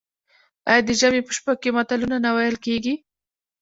[0.69, 2.93] آیا د ژمي په شپو کې متلونه نه ویل کیږي؟